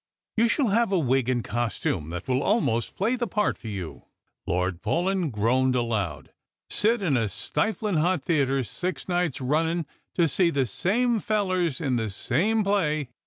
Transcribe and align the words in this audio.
You 0.35 0.47
shall 0.47 0.69
have 0.69 0.91
a 0.91 0.97
wig 0.97 1.29
and 1.29 1.43
costume 1.43 2.09
that 2.09 2.27
will 2.27 2.41
almost 2.41 2.95
play 2.95 3.15
the 3.15 3.27
part 3.27 3.55
for 3.59 3.67
you." 3.67 4.05
Lord 4.47 4.81
Paulyn 4.81 5.29
groaned 5.29 5.75
aloud." 5.75 6.31
Sit 6.71 7.03
in 7.03 7.15
a 7.15 7.29
stiflin' 7.29 7.97
hot 7.99 8.23
theatre 8.23 8.63
six 8.63 9.07
nights 9.07 9.37
runniu' 9.37 9.85
to 10.15 10.27
see 10.27 10.49
the 10.49 10.65
same 10.65 11.19
fellers 11.19 11.79
in 11.79 11.97
the 11.97 12.09
same 12.09 12.63
play 12.63 13.09